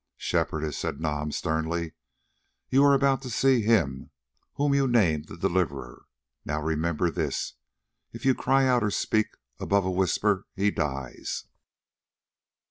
"Shepherdess," 0.17 0.79
said 0.79 0.99
Nam 0.99 1.31
sternly, 1.31 1.93
"you 2.69 2.83
are 2.83 2.95
about 2.95 3.21
to 3.21 3.29
see 3.29 3.61
him 3.61 4.09
whom 4.55 4.73
you 4.73 4.87
name 4.87 5.21
the 5.27 5.37
Deliverer. 5.37 6.05
Now 6.43 6.59
remember 6.59 7.11
this, 7.11 7.53
if 8.11 8.25
you 8.25 8.33
cry 8.33 8.65
out 8.65 8.81
or 8.83 8.89
speak 8.89 9.27
above 9.59 9.85
a 9.85 9.91
whisper—he 9.91 10.71
dies." 10.71 11.45